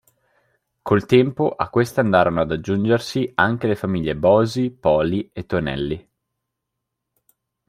[0.81, 6.09] Col tempo a queste andarono ad aggiungersi anche le famiglie Bosi, Poli e Tonelli.